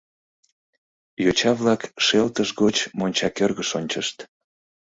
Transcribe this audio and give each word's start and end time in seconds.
Йоча-влак 1.23 1.81
шелтыш 2.05 2.49
гоч 2.61 2.75
монча 2.97 3.29
кӧргыш 3.37 3.69
ончышт. 3.79 4.17